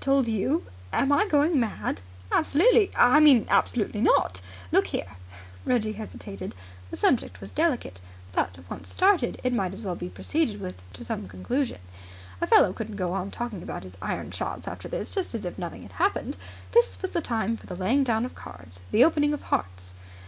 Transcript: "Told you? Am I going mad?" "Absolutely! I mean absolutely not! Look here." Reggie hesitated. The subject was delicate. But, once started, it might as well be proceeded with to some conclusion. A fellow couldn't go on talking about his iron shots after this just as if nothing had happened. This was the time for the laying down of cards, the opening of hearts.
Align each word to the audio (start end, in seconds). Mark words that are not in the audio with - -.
"Told 0.00 0.26
you? 0.26 0.66
Am 0.92 1.12
I 1.12 1.28
going 1.28 1.60
mad?" 1.60 2.00
"Absolutely! 2.32 2.90
I 2.96 3.20
mean 3.20 3.46
absolutely 3.48 4.00
not! 4.00 4.40
Look 4.72 4.88
here." 4.88 5.12
Reggie 5.64 5.92
hesitated. 5.92 6.56
The 6.90 6.96
subject 6.96 7.40
was 7.40 7.52
delicate. 7.52 8.00
But, 8.32 8.58
once 8.68 8.88
started, 8.90 9.40
it 9.44 9.52
might 9.52 9.72
as 9.72 9.82
well 9.82 9.94
be 9.94 10.08
proceeded 10.08 10.60
with 10.60 10.74
to 10.94 11.04
some 11.04 11.28
conclusion. 11.28 11.78
A 12.40 12.48
fellow 12.48 12.72
couldn't 12.72 12.96
go 12.96 13.12
on 13.12 13.30
talking 13.30 13.62
about 13.62 13.84
his 13.84 13.96
iron 14.02 14.32
shots 14.32 14.66
after 14.66 14.88
this 14.88 15.14
just 15.14 15.36
as 15.36 15.44
if 15.44 15.56
nothing 15.56 15.82
had 15.84 15.92
happened. 15.92 16.36
This 16.72 17.00
was 17.00 17.12
the 17.12 17.20
time 17.22 17.56
for 17.56 17.66
the 17.68 17.76
laying 17.76 18.02
down 18.02 18.24
of 18.24 18.34
cards, 18.34 18.82
the 18.90 19.04
opening 19.04 19.32
of 19.32 19.42
hearts. 19.42 19.94